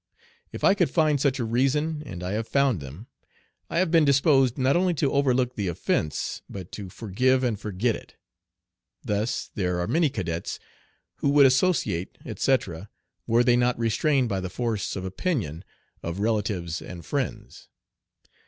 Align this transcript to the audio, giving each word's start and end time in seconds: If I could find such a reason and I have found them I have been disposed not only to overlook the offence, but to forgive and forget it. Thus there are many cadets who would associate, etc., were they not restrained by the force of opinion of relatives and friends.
If 0.51 0.63
I 0.63 0.73
could 0.73 0.89
find 0.89 1.21
such 1.21 1.37
a 1.37 1.45
reason 1.45 2.01
and 2.07 2.23
I 2.23 2.31
have 2.31 2.47
found 2.47 2.79
them 2.79 3.05
I 3.69 3.77
have 3.77 3.91
been 3.91 4.03
disposed 4.03 4.57
not 4.57 4.75
only 4.75 4.95
to 4.95 5.11
overlook 5.11 5.53
the 5.53 5.67
offence, 5.67 6.41
but 6.49 6.71
to 6.71 6.89
forgive 6.89 7.43
and 7.43 7.59
forget 7.59 7.93
it. 7.95 8.15
Thus 9.03 9.51
there 9.53 9.79
are 9.79 9.85
many 9.85 10.09
cadets 10.09 10.57
who 11.17 11.29
would 11.29 11.45
associate, 11.45 12.17
etc., 12.25 12.89
were 13.27 13.43
they 13.43 13.55
not 13.55 13.77
restrained 13.77 14.27
by 14.27 14.39
the 14.39 14.49
force 14.49 14.95
of 14.95 15.05
opinion 15.05 15.63
of 16.01 16.19
relatives 16.19 16.81
and 16.81 17.05
friends. 17.05 17.69